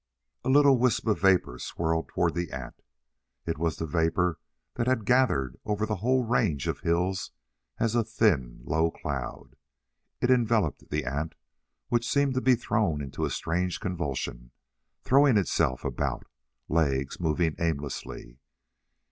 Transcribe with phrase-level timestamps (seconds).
[0.43, 2.81] A little wisp of vapor swirled toward the ant.
[3.45, 4.39] It was the vapor
[4.73, 7.29] that had gathered over the whole range of hills
[7.77, 9.55] as a thin, low cloud.
[10.19, 11.35] It enveloped the ant
[11.89, 14.49] which seemed to be thrown into a strange convulsion,
[15.03, 16.25] throwing itself about,
[16.67, 18.39] legs moving aimlessly.